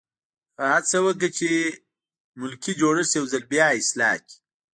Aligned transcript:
هغه 0.59 0.67
هڅه 0.75 0.97
وکړه 1.05 1.29
چې 1.37 1.49
ملکي 2.41 2.71
جوړښت 2.81 3.11
یو 3.17 3.25
ځل 3.33 3.43
بیا 3.53 3.67
اصلاح 3.79 4.15
کړي. 4.25 4.35